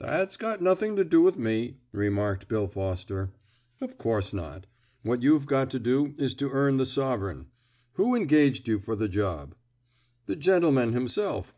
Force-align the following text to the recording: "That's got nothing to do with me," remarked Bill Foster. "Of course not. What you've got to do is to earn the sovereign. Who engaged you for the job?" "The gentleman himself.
"That's 0.00 0.36
got 0.36 0.60
nothing 0.60 0.96
to 0.96 1.04
do 1.04 1.22
with 1.22 1.38
me," 1.38 1.76
remarked 1.92 2.48
Bill 2.48 2.66
Foster. 2.66 3.30
"Of 3.80 3.96
course 3.96 4.32
not. 4.32 4.66
What 5.04 5.22
you've 5.22 5.46
got 5.46 5.70
to 5.70 5.78
do 5.78 6.14
is 6.18 6.34
to 6.34 6.50
earn 6.50 6.78
the 6.78 6.84
sovereign. 6.84 7.46
Who 7.92 8.16
engaged 8.16 8.66
you 8.66 8.80
for 8.80 8.96
the 8.96 9.08
job?" 9.08 9.54
"The 10.26 10.34
gentleman 10.34 10.94
himself. 10.94 11.54